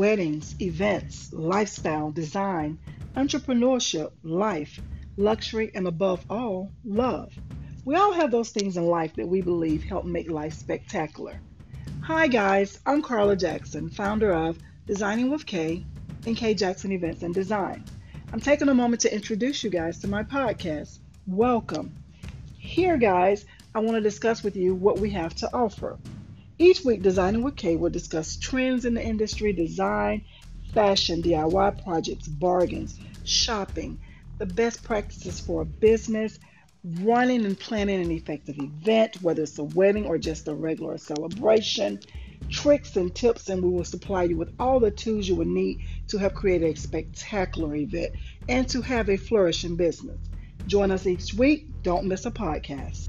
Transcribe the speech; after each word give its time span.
weddings, 0.00 0.54
events, 0.62 1.30
lifestyle, 1.30 2.10
design, 2.10 2.78
entrepreneurship, 3.16 4.10
life, 4.22 4.80
luxury, 5.18 5.70
and 5.74 5.86
above 5.86 6.24
all, 6.30 6.72
love. 6.86 7.30
We 7.84 7.96
all 7.96 8.10
have 8.14 8.30
those 8.30 8.48
things 8.48 8.78
in 8.78 8.86
life 8.86 9.14
that 9.16 9.28
we 9.28 9.42
believe 9.42 9.84
help 9.84 10.06
make 10.06 10.30
life 10.30 10.54
spectacular. 10.54 11.38
Hi, 12.00 12.28
guys, 12.28 12.80
I'm 12.86 13.02
Carla 13.02 13.36
Jackson, 13.36 13.90
founder 13.90 14.32
of 14.32 14.58
Designing 14.86 15.30
with 15.30 15.44
K 15.44 15.84
and 16.24 16.34
K 16.34 16.54
Jackson 16.54 16.92
Events 16.92 17.22
and 17.22 17.34
Design. 17.34 17.84
I'm 18.32 18.40
taking 18.40 18.70
a 18.70 18.74
moment 18.74 19.02
to 19.02 19.14
introduce 19.14 19.62
you 19.62 19.68
guys 19.68 19.98
to 19.98 20.08
my 20.08 20.22
podcast. 20.22 20.98
Welcome. 21.26 21.94
Here, 22.56 22.96
guys, 22.96 23.44
I 23.74 23.80
want 23.80 23.96
to 23.96 24.00
discuss 24.00 24.42
with 24.42 24.56
you 24.56 24.74
what 24.74 24.98
we 24.98 25.10
have 25.10 25.34
to 25.34 25.50
offer. 25.52 25.98
Each 26.60 26.84
week, 26.84 27.00
Designing 27.00 27.42
with 27.42 27.56
K 27.56 27.76
will 27.76 27.88
discuss 27.88 28.36
trends 28.36 28.84
in 28.84 28.92
the 28.92 29.02
industry, 29.02 29.54
design, 29.54 30.26
fashion, 30.74 31.22
DIY 31.22 31.82
projects, 31.82 32.28
bargains, 32.28 33.00
shopping, 33.24 33.98
the 34.36 34.44
best 34.44 34.84
practices 34.84 35.40
for 35.40 35.62
a 35.62 35.64
business, 35.64 36.38
running 37.00 37.46
and 37.46 37.58
planning 37.58 38.02
an 38.02 38.10
effective 38.10 38.58
event, 38.58 39.22
whether 39.22 39.44
it's 39.44 39.56
a 39.58 39.64
wedding 39.64 40.04
or 40.04 40.18
just 40.18 40.48
a 40.48 40.54
regular 40.54 40.98
celebration, 40.98 41.98
tricks 42.50 42.94
and 42.94 43.14
tips, 43.14 43.48
and 43.48 43.62
we 43.62 43.70
will 43.70 43.82
supply 43.82 44.24
you 44.24 44.36
with 44.36 44.52
all 44.60 44.80
the 44.80 44.90
tools 44.90 45.26
you 45.26 45.36
will 45.36 45.46
need 45.46 45.80
to 46.08 46.18
help 46.18 46.34
create 46.34 46.62
a 46.62 46.78
spectacular 46.78 47.74
event 47.74 48.12
and 48.50 48.68
to 48.68 48.82
have 48.82 49.08
a 49.08 49.16
flourishing 49.16 49.76
business. 49.76 50.18
Join 50.66 50.90
us 50.90 51.06
each 51.06 51.32
week. 51.32 51.68
Don't 51.82 52.04
miss 52.04 52.26
a 52.26 52.30
podcast. 52.30 53.08